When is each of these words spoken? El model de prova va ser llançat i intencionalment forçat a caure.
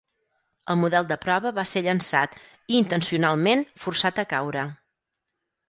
El 0.73 0.79
model 0.83 1.05
de 1.11 1.17
prova 1.25 1.51
va 1.57 1.65
ser 1.73 1.83
llançat 1.89 2.35
i 2.47 2.79
intencionalment 2.79 3.65
forçat 3.85 4.25
a 4.25 4.29
caure. 4.35 4.69